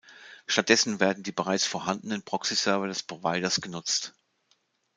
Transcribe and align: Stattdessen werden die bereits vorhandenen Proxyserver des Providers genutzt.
Stattdessen 0.47 0.99
werden 0.99 1.21
die 1.21 1.31
bereits 1.31 1.67
vorhandenen 1.67 2.23
Proxyserver 2.23 2.87
des 2.87 3.03
Providers 3.03 3.61
genutzt. 3.61 4.15